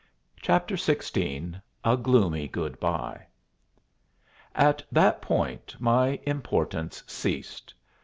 CHAPTER 0.41 0.77
XVI 0.77 1.61
A 1.85 1.95
GLOOMY 1.95 2.47
GOOD 2.47 2.79
BY 2.79 3.23
At 4.55 4.83
that 4.91 5.21
point 5.21 5.75
my 5.79 6.19
importance 6.25 7.03
ceased. 7.05 7.71